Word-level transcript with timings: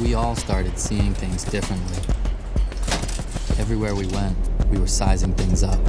We 0.00 0.14
all 0.14 0.34
started 0.36 0.78
seeing 0.78 1.14
things 1.14 1.44
differently. 1.44 2.02
Everywhere 3.58 3.94
we 3.94 4.06
went, 4.08 4.36
we 4.70 4.78
were 4.78 4.86
sizing 4.86 5.32
things 5.34 5.62
up. 5.62 5.80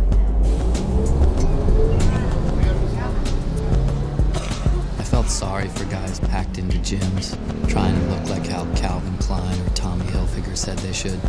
I 5.01 5.03
felt 5.03 5.27
sorry 5.27 5.67
for 5.67 5.85
guys 5.85 6.19
packed 6.19 6.57
into 6.57 6.77
gyms, 6.77 7.35
trying 7.67 7.95
to 7.99 8.05
look 8.13 8.29
like 8.29 8.45
how 8.47 8.63
Calvin 8.75 9.18
Klein 9.18 9.59
or 9.59 9.70
Tommy 9.71 10.05
Hilfiger 10.05 10.55
said 10.55 10.77
they 10.79 10.93
should. 10.93 11.20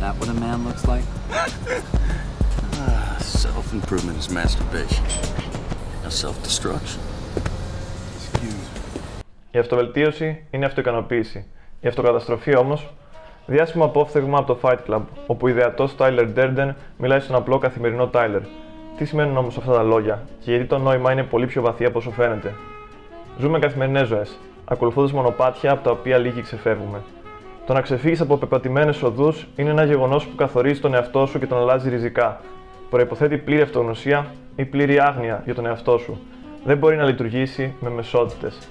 That 0.00 0.14
what 0.18 0.28
a 0.28 0.34
man 0.34 0.64
looks 0.64 0.84
like? 0.86 1.04
Self-improvement 3.20 4.18
is 4.18 4.28
masturbation. 4.30 5.04
Now 6.02 6.10
self-destruction. 6.10 7.00
Η 9.50 9.58
αυτοβελτίωση 9.58 10.44
είναι 10.50 10.66
αυτοικανοποίηση. 10.66 11.44
Η 11.81 11.87
αυτοκαταστροφή 11.87 12.57
όμως, 12.57 12.89
διάσημο 13.45 13.85
απόφθεγμα 13.85 14.37
από 14.37 14.53
το 14.53 14.59
Fight 14.61 14.77
Club, 14.89 15.01
όπου 15.27 15.45
ο 15.45 15.49
ιδεατός 15.49 15.95
Tyler 15.97 16.27
Durden 16.35 16.73
μιλάει 16.97 17.19
στον 17.19 17.35
απλό 17.35 17.57
καθημερινό 17.57 18.09
Tyler. 18.13 18.41
Τι 18.97 19.05
σημαίνουν 19.05 19.37
όμως 19.37 19.57
αυτά 19.57 19.71
τα 19.71 19.83
λόγια, 19.83 20.21
και 20.39 20.51
γιατί 20.51 20.65
το 20.65 20.77
νόημα 20.77 21.11
είναι 21.11 21.23
πολύ 21.23 21.45
πιο 21.45 21.61
βαθύ 21.61 21.85
από 21.85 21.97
όσο 21.97 22.11
φαίνεται. 22.11 22.53
Ζούμε 23.37 23.59
καθημερινές 23.59 24.07
ζωές, 24.07 24.39
ακολουθώντας 24.65 25.11
μονοπάτια 25.11 25.71
από 25.71 25.83
τα 25.83 25.91
οποία 25.91 26.17
λίγοι 26.17 26.41
ξεφεύγουμε. 26.41 27.01
Το 27.65 27.73
να 27.73 27.81
ξεφύγεις 27.81 28.21
από 28.21 28.37
πεπατημένες 28.37 29.03
οδούς 29.03 29.47
είναι 29.55 29.69
ένα 29.69 29.83
γεγονός 29.83 30.25
που 30.25 30.35
καθορίζει 30.35 30.79
τον 30.79 30.93
εαυτό 30.93 31.25
σου 31.25 31.39
και 31.39 31.47
τον 31.47 31.57
αλλάζει 31.57 31.89
ριζικά. 31.89 32.39
Προποθέτει 32.89 33.37
πλήρη 33.37 33.61
αυτογνωσία 33.61 34.25
ή 34.55 34.65
πλήρη 34.65 34.99
άγνοια 34.99 35.41
για 35.45 35.55
τον 35.55 35.65
εαυτό 35.65 35.97
σου. 35.97 36.19
Δεν 36.63 36.77
μπορεί 36.77 36.95
να 36.95 37.03
λειτουργήσει 37.03 37.73
με 37.79 37.89
μεσότητες. 37.89 38.69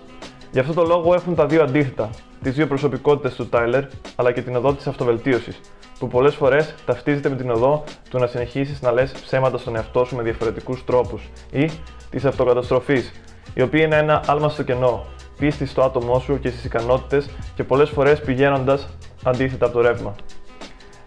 Γι' 0.53 0.59
αυτό 0.59 0.73
το 0.73 0.85
λόγο 0.85 1.15
έχουν 1.15 1.35
τα 1.35 1.47
δύο 1.47 1.63
αντίθετα, 1.63 2.11
τις 2.43 2.55
δύο 2.55 2.67
προσωπικότητες 2.67 3.35
του 3.35 3.49
Τάιλερ, 3.49 3.85
αλλά 4.17 4.33
και 4.33 4.43
την 4.43 4.57
οδό 4.57 4.75
της 4.75 4.87
αυτοβελτίωσης, 4.87 5.61
που 5.99 6.09
πολλές 6.09 6.35
φορές 6.35 6.75
ταυτίζεται 6.87 7.29
με 7.29 7.37
την 7.37 7.51
οδό 7.51 7.85
του 8.11 8.19
να 8.19 8.27
συνεχίσεις 8.27 8.83
να 8.83 8.93
λες 8.93 9.13
ψέματα 9.13 9.59
στον 9.59 9.77
εαυτό 9.77 10.05
σου 10.05 10.17
με 10.17 10.23
διαφορετικούς 10.23 10.85
τρόπους, 10.85 11.29
ή 11.51 11.71
της 12.11 12.25
αυτοκαταστροφής, 12.25 13.13
η 13.55 13.63
οποία 13.63 13.85
είναι 13.85 13.97
ένα 13.97 14.23
άλμα 14.27 14.49
στο 14.49 14.63
κενό, 14.63 15.07
πίστη 15.39 15.67
στο 15.67 15.83
άτομό 15.83 16.21
σου 16.21 16.39
και 16.41 16.49
στις 16.49 16.65
ικανότητες 16.65 17.29
και 17.55 17.65
πολλές 17.65 17.91
φορές 17.91 18.21
πηγαίνοντας 18.21 18.89
αντίθετα 19.23 19.67
από 19.67 19.75
το 19.75 19.81
ρεύμα. 19.81 20.15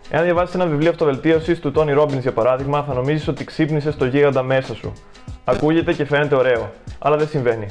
Εάν 0.09 0.23
διαβάσεις 0.23 0.55
ένα 0.55 0.65
βιβλίο 0.65 0.89
αυτοβελτίωσης 0.89 1.59
του 1.59 1.71
Τόνι 1.71 1.91
Ρόμπιν, 1.91 2.19
για 2.19 2.33
παράδειγμα, 2.33 2.83
θα 2.83 2.93
νομίζεις 2.93 3.27
ότι 3.27 3.43
ξύπνησες 3.43 3.95
το 3.95 4.05
γίγαντα 4.05 4.43
μέσα 4.43 4.75
σου. 4.75 4.93
Ακούγεται 5.43 5.93
και 5.93 6.05
φαίνεται 6.05 6.35
ωραίο, 6.35 6.71
αλλά 6.99 7.17
δεν 7.17 7.27
συμβαίνει 7.27 7.67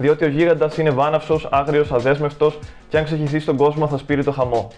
διότι 0.00 0.24
ο 0.24 0.28
γίγαντας 0.28 0.78
είναι 0.78 0.90
βάναυσος, 0.90 1.48
άγριος, 1.50 1.92
αδέσμευτος 1.92 2.58
και 2.88 2.98
αν 2.98 3.04
ξεχυθεί 3.04 3.38
στον 3.38 3.56
κόσμο 3.56 3.86
θα 3.88 3.98
σπείρει 3.98 4.24
το 4.24 4.32
χαμό. 4.32 4.68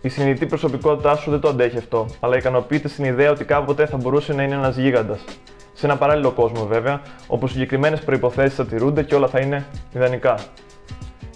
Η 0.00 0.08
συνειδητή 0.08 0.46
προσωπικότητά 0.46 1.16
σου 1.16 1.30
δεν 1.30 1.40
το 1.40 1.48
αντέχει 1.48 1.78
αυτό, 1.78 2.06
αλλά 2.20 2.36
ικανοποιείται 2.36 2.88
στην 2.88 3.04
ιδέα 3.04 3.30
ότι 3.30 3.44
κάποτε 3.44 3.86
θα 3.86 3.96
μπορούσε 3.96 4.32
να 4.32 4.42
είναι 4.42 4.54
ένας 4.54 4.76
γίγαντας. 4.76 5.24
Σε 5.72 5.86
ένα 5.86 5.96
παράλληλο 5.96 6.30
κόσμο 6.30 6.66
βέβαια, 6.66 7.00
όπου 7.26 7.46
συγκεκριμένες 7.46 8.00
προποθέσει 8.00 8.54
θα 8.54 8.66
τηρούνται 8.66 9.02
και 9.02 9.14
όλα 9.14 9.28
θα 9.28 9.40
είναι 9.40 9.66
ιδανικά. 9.94 10.38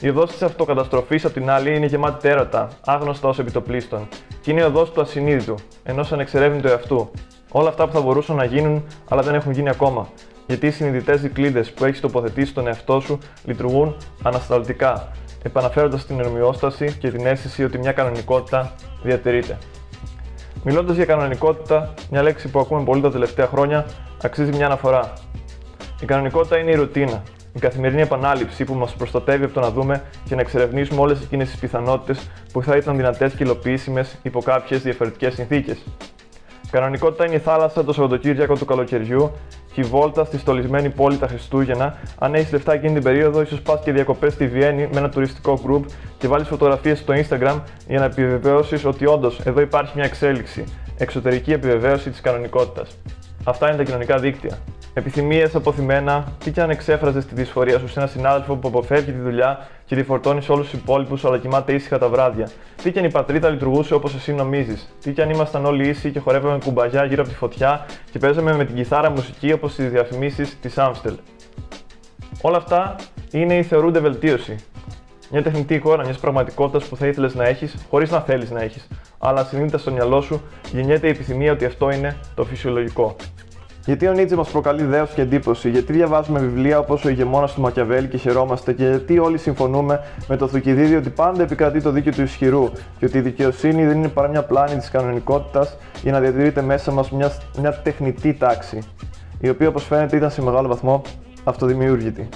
Η 0.00 0.08
οδός 0.08 0.30
της 0.30 0.42
αυτοκαταστροφής, 0.42 1.24
απ' 1.24 1.32
την 1.32 1.50
άλλη, 1.50 1.76
είναι 1.76 1.86
γεμάτη 1.86 2.20
τέρατα, 2.20 2.68
άγνωστα 2.84 3.28
ως 3.28 3.38
επιτοπλίστων, 3.38 4.08
και 4.40 4.50
είναι 4.50 4.60
η 4.60 4.64
οδός 4.64 4.92
του 4.92 5.00
ασυνείδητου, 5.00 5.54
ενός 5.82 6.12
ανεξερεύνητου 6.12 6.68
εαυτού. 6.68 7.10
Όλα 7.52 7.68
αυτά 7.68 7.86
που 7.86 7.92
θα 7.92 8.00
μπορούσαν 8.00 8.36
να 8.36 8.44
γίνουν, 8.44 8.84
αλλά 9.08 9.22
δεν 9.22 9.34
έχουν 9.34 9.52
γίνει 9.52 9.68
ακόμα, 9.68 10.08
γιατί 10.50 10.66
οι 10.66 10.70
συνειδητές 10.70 11.20
δικλείδες 11.20 11.72
που 11.72 11.84
έχεις 11.84 12.00
τοποθετήσει 12.00 12.50
στον 12.50 12.66
εαυτό 12.66 13.00
σου 13.00 13.18
λειτουργούν 13.44 13.96
ανασταλτικά, 14.22 15.08
επαναφέροντας 15.42 16.06
την 16.06 16.20
ερμιόσταση 16.20 16.96
και 16.98 17.10
την 17.10 17.26
αίσθηση 17.26 17.64
ότι 17.64 17.78
μια 17.78 17.92
κανονικότητα 17.92 18.72
διατηρείται. 19.02 19.58
Μιλώντας 20.64 20.96
για 20.96 21.04
κανονικότητα, 21.04 21.94
μια 22.10 22.22
λέξη 22.22 22.48
που 22.48 22.60
ακούμε 22.60 22.84
πολύ 22.84 23.00
τα 23.00 23.10
τελευταία 23.10 23.46
χρόνια, 23.46 23.86
αξίζει 24.22 24.50
μια 24.50 24.66
αναφορά. 24.66 25.12
Η 26.00 26.04
κανονικότητα 26.04 26.58
είναι 26.58 26.70
η 26.70 26.74
ρουτίνα, 26.74 27.22
η 27.52 27.58
καθημερινή 27.58 28.02
επανάληψη 28.02 28.64
που 28.64 28.74
μας 28.74 28.94
προστατεύει 28.94 29.44
από 29.44 29.54
το 29.54 29.60
να 29.60 29.70
δούμε 29.70 30.02
και 30.24 30.34
να 30.34 30.40
εξερευνήσουμε 30.40 31.00
όλες 31.00 31.20
εκείνες 31.20 31.50
τις 31.50 31.58
πιθανότητες 31.58 32.30
που 32.52 32.62
θα 32.62 32.76
ήταν 32.76 32.96
δυνατές 32.96 33.32
και 33.34 33.44
υλοποιήσιμες 33.44 34.18
υπό 34.22 34.42
κάποιες 34.42 34.82
διαφορετικές 34.82 35.34
συνθήκες. 35.34 35.78
Κανονικότητα 36.70 37.26
είναι 37.26 37.34
η 37.34 37.38
θάλασσα 37.38 37.84
το 37.84 37.92
Σαββατοκύριακο 37.92 38.54
του 38.54 38.64
καλοκαιριού 38.64 39.32
και 39.72 39.80
η 39.80 39.84
βόλτα 39.84 40.24
στη 40.24 40.38
στολισμένη 40.38 40.90
πόλη 40.90 41.16
τα 41.16 41.26
Χριστούγεννα. 41.26 41.98
Αν 42.18 42.34
έχεις 42.34 42.52
λεφτά 42.52 42.72
εκείνη 42.72 42.92
την 42.92 43.02
περίοδο, 43.02 43.40
ίσως 43.40 43.60
πας 43.60 43.80
και 43.84 43.92
διακοπές 43.92 44.32
στη 44.32 44.46
Βιέννη 44.46 44.88
με 44.92 44.98
ένα 44.98 45.08
τουριστικό 45.08 45.60
group 45.66 45.84
και 46.18 46.28
βάλεις 46.28 46.48
φωτογραφίες 46.48 46.98
στο 46.98 47.14
Instagram 47.16 47.60
για 47.88 47.98
να 47.98 48.04
επιβεβαιώσεις 48.04 48.84
ότι 48.84 49.06
όντως 49.06 49.40
εδώ 49.40 49.60
υπάρχει 49.60 49.92
μια 49.94 50.04
εξέλιξη. 50.04 50.64
Εξωτερική 50.98 51.52
επιβεβαίωση 51.52 52.10
της 52.10 52.20
κανονικότητας. 52.20 52.96
Αυτά 53.44 53.68
είναι 53.68 53.76
τα 53.76 53.82
κοινωνικά 53.82 54.18
δίκτυα. 54.18 54.58
Επιθυμίες 54.94 55.54
αποθυμένα, 55.54 56.32
τι 56.44 56.50
και 56.50 56.60
αν 56.60 56.70
εξέφραζες 56.70 57.26
τη 57.26 57.34
δυσφορία 57.34 57.78
σου 57.78 57.88
σε 57.88 57.98
έναν 57.98 58.08
συνάδελφο 58.08 58.56
που 58.56 58.68
αποφεύγει 58.68 59.12
τη 59.12 59.18
δουλειά 59.18 59.68
και 59.84 59.96
τη 59.96 60.02
φορτώνεις 60.02 60.44
σε 60.44 60.52
όλους 60.52 60.70
τους 60.70 60.80
υπόλοιπους 60.80 61.24
αλλά 61.24 61.38
κοιμάται 61.38 61.72
ήσυχα 61.72 61.98
τα 61.98 62.08
βράδια. 62.08 62.48
Τι 62.82 62.92
και 62.92 62.98
αν 62.98 63.04
η 63.04 63.10
πατρίδα 63.10 63.48
λειτουργούσε 63.48 63.94
όπως 63.94 64.14
εσύ 64.14 64.32
νομίζεις. 64.32 64.94
Τι 65.00 65.12
και 65.12 65.22
αν 65.22 65.30
ήμασταν 65.30 65.64
όλοι 65.64 65.88
ίσοι 65.88 66.10
και 66.10 66.20
χορεύαμε 66.20 66.58
κουμπαγιά 66.64 67.04
γύρω 67.04 67.22
από 67.22 67.30
τη 67.30 67.36
φωτιά 67.36 67.86
και 68.10 68.18
παίζαμε 68.18 68.54
με 68.54 68.64
την 68.64 68.74
κιθάρα 68.74 69.10
μουσική 69.10 69.52
όπως 69.52 69.72
στι 69.72 69.82
διαφημίσεις 69.82 70.58
της 70.60 70.78
Άμστελ. 70.78 71.14
Όλα 72.40 72.56
αυτά 72.56 72.96
είναι 73.30 73.54
ή 73.54 73.62
θεωρούνται 73.62 73.98
βελτίωση. 73.98 74.56
Μια 75.30 75.42
τεχνητή 75.42 75.74
εικόνα 75.74 76.04
μιας 76.04 76.18
πραγματικότητας 76.18 76.84
που 76.84 76.96
θα 76.96 77.06
ήθελες 77.06 77.34
να 77.34 77.44
έχεις 77.44 77.74
χωρίς 77.90 78.10
να 78.10 78.20
θέλεις 78.20 78.50
να 78.50 78.60
έχεις. 78.60 78.88
Αλλά 79.18 79.44
συνήθω 79.44 79.78
στο 79.78 79.90
μυαλό 79.90 80.20
σου 80.20 80.42
γεννιέται 80.72 81.06
η 81.06 81.10
επιθυμία 81.10 81.52
ότι 81.52 81.64
αυτό 81.64 81.90
είναι 81.90 82.16
το 82.34 82.44
φυσιολογικό. 82.44 83.16
Γιατί 83.84 84.06
ο 84.06 84.12
Νίτζε 84.12 84.36
μας 84.36 84.50
προκαλεί 84.50 84.82
δέος 84.82 85.10
και 85.10 85.22
εντύπωση, 85.22 85.70
γιατί 85.70 85.92
διαβάζουμε 85.92 86.40
βιβλία 86.40 86.78
όπως 86.78 87.04
Ο 87.04 87.08
ηγεμόνας 87.08 87.54
του 87.54 87.60
Μακιαβέλη 87.60 88.08
και 88.08 88.16
χαιρόμαστε, 88.16 88.72
και 88.72 88.84
γιατί 88.84 89.18
όλοι 89.18 89.38
συμφωνούμε 89.38 90.00
με 90.28 90.36
το 90.36 90.48
Θουκυδίδη 90.48 90.94
ότι 90.94 91.10
πάντα 91.10 91.42
επικρατεί 91.42 91.82
το 91.82 91.90
δίκαιο 91.90 92.12
του 92.12 92.22
ισχυρού, 92.22 92.70
και 92.98 93.04
ότι 93.04 93.18
η 93.18 93.20
δικαιοσύνη 93.20 93.86
δεν 93.86 93.96
είναι 93.96 94.08
παρά 94.08 94.28
μια 94.28 94.42
πλάνη 94.42 94.76
της 94.76 94.90
κανονικότητας 94.90 95.76
για 96.02 96.12
να 96.12 96.20
διατηρείται 96.20 96.62
μέσα 96.62 96.92
μας 96.92 97.10
μια, 97.10 97.32
μια 97.60 97.72
τεχνητή 97.72 98.34
τάξη, 98.34 98.78
η 99.40 99.48
οποία 99.48 99.68
όπως 99.68 99.84
φαίνεται 99.84 100.16
ήταν 100.16 100.30
σε 100.30 100.42
μεγάλο 100.42 100.68
βαθμό 100.68 101.02
αυτοδημιούργητη. 101.44 102.28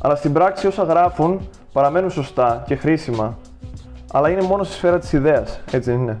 Αλλά 0.00 0.14
στην 0.14 0.32
πράξη 0.32 0.66
όσα 0.66 0.82
γράφουν 0.82 1.48
παραμένουν 1.72 2.10
σωστά 2.10 2.62
και 2.66 2.76
χρήσιμα, 2.76 3.38
αλλά 4.12 4.30
είναι 4.30 4.42
μόνο 4.42 4.62
στη 4.62 4.74
σφαίρα 4.74 4.98
της 4.98 5.12
ιδέας, 5.12 5.60
έτσι 5.70 5.90
δεν 5.90 6.00
είναι; 6.00 6.18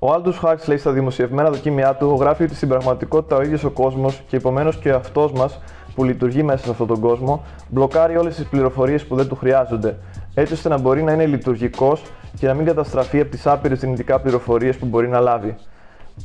Ο 0.00 0.12
Aldous 0.12 0.40
Huxley 0.42 0.74
στα 0.78 0.92
δημοσιευμένα 0.92 1.50
δοκίμια 1.50 1.94
του 1.94 2.16
γράφει 2.20 2.42
ότι 2.42 2.54
στην 2.54 2.68
πραγματικότητα 2.68 3.36
ο 3.36 3.42
ίδιος 3.42 3.64
ο 3.64 3.70
κόσμος 3.70 4.22
και 4.28 4.36
επομένως 4.36 4.76
και 4.76 4.90
ο 4.90 4.96
αυτό 4.96 5.30
μας 5.34 5.60
που 5.94 6.04
λειτουργεί 6.04 6.42
μέσα 6.42 6.64
σε 6.64 6.70
αυτόν 6.70 6.86
τον 6.86 7.00
κόσμο 7.00 7.44
μπλοκάρει 7.68 8.16
όλες 8.16 8.34
τις 8.34 8.44
πληροφορίες 8.44 9.04
που 9.06 9.16
δεν 9.16 9.28
του 9.28 9.36
χρειάζονται, 9.36 9.98
έτσι 10.34 10.52
ώστε 10.52 10.68
να 10.68 10.78
μπορεί 10.78 11.02
να 11.02 11.12
είναι 11.12 11.26
λειτουργικός 11.26 12.02
και 12.38 12.46
να 12.46 12.54
μην 12.54 12.66
καταστραφεί 12.66 13.20
από 13.20 13.30
τις 13.30 13.46
άπειρες 13.46 13.80
δυνητικά 13.80 14.20
πληροφορίες 14.20 14.76
που 14.76 14.86
μπορεί 14.86 15.08
να 15.08 15.20
λάβει. 15.20 15.56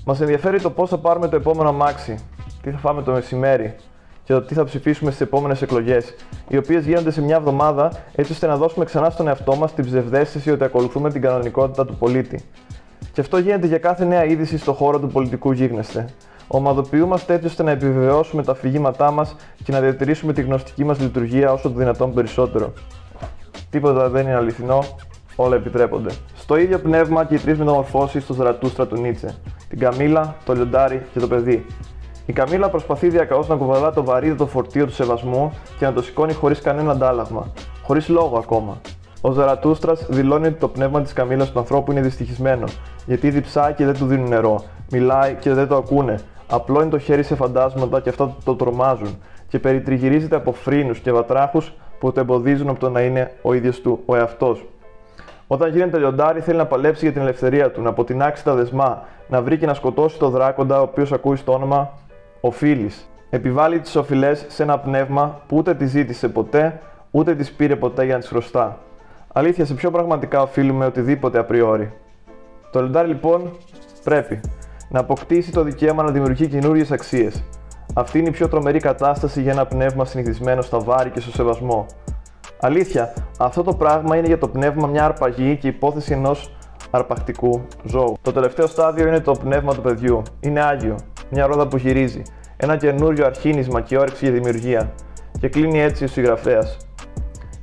Μας 0.05 0.21
ενδιαφέρει 0.21 0.61
το 0.61 0.69
πώς 0.69 0.89
θα 0.89 0.97
πάρουμε 0.97 1.27
το 1.27 1.35
επόμενο 1.35 1.69
αμάξι, 1.69 2.19
τι 2.61 2.69
θα 2.69 2.77
φάμε 2.77 3.01
το 3.01 3.11
μεσημέρι 3.11 3.75
και 4.23 4.33
το 4.33 4.41
τι 4.41 4.53
θα 4.53 4.63
ψηφίσουμε 4.63 5.11
στις 5.11 5.21
επόμενες 5.21 5.61
εκλογές, 5.61 6.15
οι 6.47 6.57
οποίες 6.57 6.85
γίνονται 6.85 7.11
σε 7.11 7.21
μια 7.21 7.35
εβδομάδα 7.35 7.91
έτσι 8.15 8.31
ώστε 8.31 8.47
να 8.47 8.57
δώσουμε 8.57 8.85
ξανά 8.85 9.09
στον 9.09 9.27
εαυτό 9.27 9.55
μας 9.55 9.73
την 9.73 9.85
ψευδέστηση 9.85 10.51
ότι 10.51 10.63
ακολουθούμε 10.63 11.09
την 11.11 11.21
κανονικότητα 11.21 11.85
του 11.85 11.95
πολίτη. 11.95 12.43
Και 13.13 13.21
αυτό 13.21 13.37
γίνεται 13.37 13.67
για 13.67 13.77
κάθε 13.77 14.05
νέα 14.05 14.25
είδηση 14.25 14.57
στον 14.57 14.73
χώρο 14.73 14.99
του 14.99 15.07
πολιτικού 15.07 15.51
γίγνεσθε. 15.51 16.09
Ομαδοποιούμαστε 16.47 17.33
έτσι 17.33 17.47
ώστε 17.47 17.63
να 17.63 17.71
επιβεβαιώσουμε 17.71 18.43
τα 18.43 18.51
αφηγήματά 18.51 19.11
μας 19.11 19.35
και 19.63 19.71
να 19.71 19.79
διατηρήσουμε 19.79 20.33
τη 20.33 20.41
γνωστική 20.41 20.83
μας 20.83 20.99
λειτουργία 20.99 21.51
όσο 21.51 21.69
το 21.69 21.77
δυνατόν 21.77 22.13
περισσότερο. 22.13 22.73
Τίποτα 23.69 24.09
δεν 24.09 24.25
είναι 24.25 24.35
αληθινό, 24.35 24.83
όλα 25.35 25.55
επιτρέπονται. 25.55 26.09
Στο 26.35 26.57
ίδιο 26.57 26.79
πνεύμα 26.79 27.25
και 27.25 27.35
οι 27.35 27.37
τρεις 27.37 27.57
μεταμορφώσεις 27.57 28.25
του 28.25 28.33
Ζαρατούστρα 28.33 28.87
του 28.87 29.01
Νίτσε: 29.01 29.35
την 29.69 29.79
Καμίλα, 29.79 30.35
το 30.45 30.53
λιοντάρι 30.53 31.05
και 31.13 31.19
το 31.19 31.27
παιδί. 31.27 31.65
Η 32.25 32.33
Καμίλα 32.33 32.69
προσπαθεί 32.69 33.09
διακαώς 33.09 33.47
να 33.47 33.55
κουβαλά 33.55 33.91
το 33.91 34.03
βαρύδι 34.03 34.45
φορτίο 34.45 34.85
του 34.85 34.93
σεβασμού 34.93 35.53
και 35.79 35.85
να 35.85 35.93
το 35.93 36.01
σηκώνει 36.01 36.33
χωρίς 36.33 36.61
κανένα 36.61 36.91
αντάλλαγμα, 36.91 37.51
χωρίς 37.83 38.09
λόγο 38.09 38.37
ακόμα. 38.37 38.81
Ο 39.25 39.31
Ζαρατούστρας 39.31 40.05
δηλώνει 40.09 40.47
ότι 40.47 40.59
το 40.59 40.67
πνεύμα 40.67 41.01
της 41.01 41.13
καμίλα 41.13 41.45
του 41.45 41.59
ανθρώπου 41.59 41.91
είναι 41.91 42.01
δυστυχισμένο, 42.01 42.63
γιατί 43.05 43.29
διψάει 43.29 43.73
και 43.73 43.85
δεν 43.85 43.93
του 43.93 44.05
δίνουν 44.05 44.27
νερό, 44.27 44.63
μιλάει 44.91 45.33
και 45.33 45.53
δεν 45.53 45.67
το 45.67 45.75
ακούνε, 45.75 46.19
απλώνει 46.49 46.89
το 46.89 46.99
χέρι 46.99 47.23
σε 47.23 47.35
φαντάσματα 47.35 48.01
και 48.01 48.09
αυτά 48.09 48.35
το 48.43 48.55
τρομάζουν, 48.55 49.17
και 49.47 49.59
περιτριγυρίζεται 49.59 50.35
από 50.35 50.53
φρύνου 50.53 50.91
και 50.91 51.11
βατράχους 51.11 51.73
που 51.99 52.11
το 52.11 52.19
εμποδίζουν 52.19 52.69
από 52.69 52.79
το 52.79 52.89
να 52.89 53.01
είναι 53.01 53.31
ο 53.41 53.53
ίδιος 53.53 53.81
του 53.81 53.99
ο 54.05 54.15
εαυτός. 54.15 54.65
Όταν 55.47 55.71
γίνεται 55.71 55.97
λιοντάρι, 55.97 56.41
θέλει 56.41 56.57
να 56.57 56.65
παλέψει 56.65 57.03
για 57.05 57.13
την 57.13 57.21
ελευθερία 57.21 57.71
του, 57.71 57.81
να 57.81 57.89
αποτινάξει 57.89 58.43
τα 58.43 58.55
δεσμά, 58.55 59.03
να 59.27 59.41
βρει 59.41 59.57
και 59.57 59.65
να 59.65 59.73
σκοτώσει 59.73 60.19
το 60.19 60.29
δράκοντα, 60.29 60.79
ο 60.79 60.83
οποίος 60.83 61.11
ακούει 61.11 61.35
στο 61.35 61.53
όνομα 61.53 61.91
Οφείλει. 62.41 62.91
Επιβάλλει 63.29 63.79
τις 63.79 63.95
οφειλές 63.95 64.45
σε 64.47 64.63
ένα 64.63 64.79
πνεύμα 64.79 65.41
που 65.47 65.57
ούτε 65.57 65.73
τη 65.73 65.85
ζήτησε 65.85 66.27
ποτέ, 66.27 66.79
ούτε 67.11 67.35
τι 67.35 67.51
πήρε 67.57 67.75
ποτέ 67.75 68.05
για 68.05 68.13
να 68.13 68.19
τι 68.19 68.27
χρωστά. 68.27 68.77
Αλήθεια, 69.35 69.65
σε 69.65 69.73
ποιο 69.73 69.91
πραγματικά 69.91 70.41
οφείλουμε 70.41 70.85
οτιδήποτε 70.85 71.39
απριόρι. 71.39 71.91
Το 72.71 72.81
λεντάρι 72.81 73.07
λοιπόν 73.07 73.51
πρέπει 74.03 74.39
να 74.89 74.99
αποκτήσει 74.99 75.51
το 75.51 75.63
δικαίωμα 75.63 76.03
να 76.03 76.11
δημιουργεί 76.11 76.47
καινούριες 76.47 76.91
αξίες. 76.91 77.43
Αυτή 77.93 78.19
είναι 78.19 78.27
η 78.27 78.31
πιο 78.31 78.47
τρομερή 78.47 78.79
κατάσταση 78.79 79.41
για 79.41 79.51
ένα 79.51 79.65
πνεύμα 79.65 80.05
συνηθισμένο 80.05 80.61
στα 80.61 80.79
βάρη 80.79 81.09
και 81.09 81.19
στο 81.19 81.31
σεβασμό. 81.31 81.85
Αλήθεια, 82.59 83.13
αυτό 83.39 83.63
το 83.63 83.73
πράγμα 83.73 84.17
είναι 84.17 84.27
για 84.27 84.37
το 84.37 84.47
πνεύμα 84.47 84.87
μια 84.87 85.05
αρπαγή 85.05 85.57
και 85.57 85.67
υπόθεση 85.67 86.13
ενός 86.13 86.55
αρπακτικού 86.91 87.61
ζώου. 87.83 88.17
Το 88.21 88.31
τελευταίο 88.31 88.67
στάδιο 88.67 89.07
είναι 89.07 89.19
το 89.19 89.31
πνεύμα 89.31 89.73
του 89.73 89.81
παιδιού. 89.81 90.21
Είναι 90.39 90.61
άγιο, 90.61 90.95
μια 91.29 91.45
ρόδα 91.45 91.67
που 91.67 91.77
γυρίζει, 91.77 92.21
ένα 92.57 92.77
καινούριο 92.77 93.25
αρχίνισμα 93.25 93.81
και 93.81 93.97
όρεξη 93.97 94.25
για 94.25 94.33
δημιουργία. 94.33 94.91
Και 95.39 95.49
κλείνει 95.49 95.81
έτσι 95.81 96.03
ο 96.03 96.07
συγγραφέας. 96.07 96.77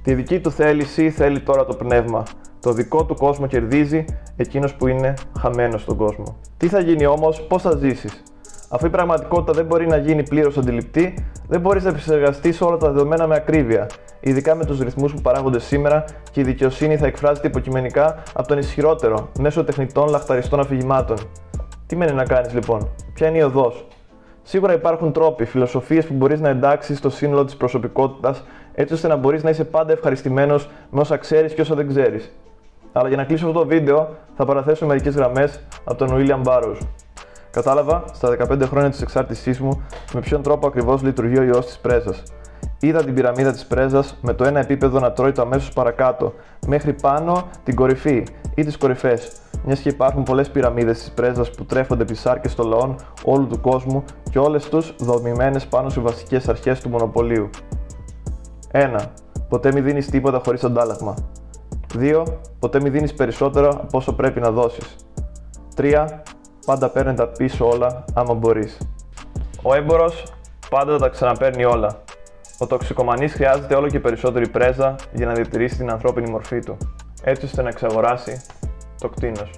Τη 0.02 0.14
δική 0.14 0.41
του 0.41 0.50
θέληση 0.50 1.11
θέλει 1.11 1.41
τώρα 1.41 1.64
το 1.64 1.75
πνεύμα. 1.75 2.23
Το 2.61 2.73
δικό 2.73 3.05
του 3.05 3.14
κόσμο 3.14 3.47
κερδίζει 3.47 4.05
εκείνος 4.37 4.75
που 4.75 4.87
είναι 4.87 5.14
χαμένος 5.38 5.82
στον 5.82 5.97
κόσμο. 5.97 6.37
Τι 6.56 6.69
θα 6.69 6.81
γίνει 6.81 7.06
όμως, 7.06 7.41
πώς 7.43 7.62
θα 7.62 7.76
ζήσεις; 7.76 8.23
Αφού 8.73 8.87
η 8.87 8.91
πραγματικότητα 8.91 9.52
δεν 9.52 9.64
μπορεί 9.64 9.87
να 9.87 9.97
γίνει 9.97 10.23
πλήρως 10.23 10.58
αντιληπτή, 10.58 11.14
δεν 11.49 11.61
μπορείς 11.61 11.82
να 11.82 11.88
επεξεργαστείς 11.88 12.61
όλα 12.61 12.76
τα 12.76 12.91
δεδομένα 12.91 13.26
με 13.26 13.35
ακρίβεια, 13.35 13.87
ειδικά 14.20 14.55
με 14.55 14.64
τους 14.64 14.81
ρυθμούς 14.81 15.14
που 15.14 15.20
παράγονται 15.20 15.61
σήμερα 15.61 16.05
και 16.31 16.41
η 16.41 16.43
δικαιοσύνη 16.43 16.96
θα 16.96 17.06
εκφράζεται 17.06 17.46
υποκειμενικά 17.46 18.23
από 18.35 18.49
τον 18.49 18.58
ισχυρότερο 18.58 19.29
μέσω 19.38 19.64
τεχνητών 19.64 20.08
λαχταριστών 20.08 20.61
αφηγημάτων. 20.61 21.17
Τι 21.87 21.96
μένει 21.96 22.12
να 22.12 22.25
κάνεις 22.25 22.55
λοιπόν, 22.55 22.88
ποια 23.14 23.29
είναι 23.29 23.38
η 23.38 23.43
οδός; 23.43 23.87
Σίγουρα 24.50 24.73
υπάρχουν 24.73 25.12
τρόποι, 25.12 25.44
φιλοσοφίες 25.44 26.06
που 26.06 26.14
μπορείς 26.14 26.41
να 26.41 26.49
εντάξεις 26.49 26.99
στο 26.99 27.11
σύνολο 27.11 27.44
της 27.44 27.56
προσωπικότητας, 27.56 28.44
έτσι 28.75 28.94
ώστε 28.94 29.08
να 29.08 29.17
μπορείς 29.17 29.43
να 29.43 29.50
είσαι 29.50 29.64
πάντα 29.64 29.93
ευχαριστημένος 29.93 30.69
με 30.91 31.00
όσα 31.00 31.17
ξέρεις 31.17 31.55
και 31.55 31.61
όσα 31.61 31.75
δεν 31.75 31.88
ξέρεις. 31.88 32.32
Αλλά 32.93 33.08
για 33.08 33.17
να 33.17 33.25
κλείσω 33.25 33.47
αυτό 33.47 33.58
το 33.58 33.67
βίντεο, 33.67 34.08
θα 34.37 34.44
παραθέσω 34.44 34.87
μερικές 34.87 35.14
γραμμές 35.14 35.61
από 35.85 35.99
τον 35.99 36.08
William 36.12 36.43
Burroughs. 36.43 36.79
Κατάλαβα 37.50 38.05
στα 38.12 38.29
15 38.29 38.67
χρόνια 38.67 38.91
της 38.91 39.02
εξάρτησής 39.02 39.61
μου 39.61 39.82
με 40.12 40.20
ποιον 40.20 40.43
τρόπο 40.43 40.67
ακριβώς 40.67 41.03
λειτουργεί 41.03 41.38
ο 41.38 41.43
ιός 41.43 41.67
της 41.67 41.79
πρέζας. 41.79 42.23
Είδα 42.81 43.05
την 43.05 43.14
πυραμίδα 43.14 43.53
της 43.53 43.67
πρέζας 43.67 44.19
με 44.23 44.35
το 44.35 44.44
ένα 44.44 44.61
επίπεδο 44.61 44.99
να 44.99 45.12
τρώει 45.12 45.32
το 45.32 45.43
αμέσως 45.43 45.73
παρακάτω, 45.73 46.35
μέχρι 46.67 46.93
πάνω 46.93 47.49
την 47.64 47.75
κορυφή 47.75 48.26
ή 48.55 48.64
τις 48.64 48.76
κορυφές. 48.76 49.32
Μιας 49.64 49.80
και 49.80 49.88
υπάρχουν 49.88 50.22
πολλές 50.22 50.50
πυραμίδες 50.50 50.98
της 50.98 51.10
πρέζα 51.10 51.44
που 51.56 51.64
τρέφονται 51.64 52.02
επί 52.02 52.14
σάρκε 52.14 52.48
των 52.48 52.68
λαών 52.68 52.94
όλου 53.24 53.46
του 53.46 53.60
κόσμου 53.60 54.04
και 54.30 54.38
όλες 54.38 54.68
τους 54.68 54.94
δομημένες 54.98 55.66
πάνω 55.66 55.88
σε 55.88 56.00
βασικές 56.00 56.48
αρχές 56.48 56.80
του 56.80 56.88
μονοπωλίου. 56.88 57.50
1. 58.72 58.96
Ποτέ 59.48 59.72
μη 59.72 59.80
δίνεις 59.80 60.10
τίποτα 60.10 60.40
χωρίς 60.44 60.64
αντάλλαγμα. 60.64 61.14
2. 61.98 62.22
Ποτέ 62.58 62.80
μη 62.80 62.90
δίνεις 62.90 63.14
περισσότερο 63.14 63.68
από 63.68 63.98
όσο 63.98 64.12
πρέπει 64.12 64.40
να 64.40 64.50
δώσεις. 64.50 64.96
3. 65.76 66.22
Πάντα 66.66 66.88
παίρνει 66.88 67.14
τα 67.14 67.28
πίσω 67.28 67.68
όλα 67.68 68.04
άμα 68.14 68.34
μπορείς. 68.34 68.78
Ο 69.62 69.74
έμπορο 69.74 70.10
πάντα 70.70 70.98
τα 70.98 71.08
ξαναπαίρνει 71.08 71.64
όλα. 71.64 72.02
Ο 72.58 72.66
τοξικομανής 72.66 73.32
χρειάζεται 73.32 73.74
όλο 73.74 73.88
και 73.88 74.00
περισσότερη 74.00 74.48
πρέζα 74.48 74.94
για 75.12 75.26
να 75.26 75.32
διατηρήσει 75.32 75.76
την 75.76 75.90
ανθρώπινη 75.90 76.30
μορφή 76.30 76.58
του, 76.60 76.76
έτσι 77.22 77.44
ώστε 77.44 77.62
να 77.62 77.68
εξαγοράσει 77.68 78.42
το 79.00 79.08
κτίνος. 79.08 79.50